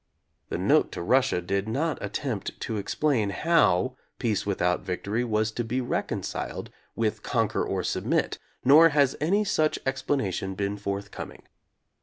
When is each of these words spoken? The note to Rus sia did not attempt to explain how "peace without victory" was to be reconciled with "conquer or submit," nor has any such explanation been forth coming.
The 0.49 0.57
note 0.57 0.91
to 0.93 1.03
Rus 1.03 1.27
sia 1.27 1.41
did 1.41 1.67
not 1.67 1.99
attempt 2.01 2.59
to 2.61 2.77
explain 2.77 3.29
how 3.29 3.97
"peace 4.17 4.47
without 4.47 4.81
victory" 4.81 5.23
was 5.23 5.51
to 5.51 5.63
be 5.63 5.79
reconciled 5.79 6.71
with 6.95 7.21
"conquer 7.21 7.63
or 7.63 7.83
submit," 7.83 8.39
nor 8.65 8.89
has 8.89 9.15
any 9.21 9.43
such 9.43 9.77
explanation 9.85 10.55
been 10.55 10.75
forth 10.75 11.11
coming. 11.11 11.43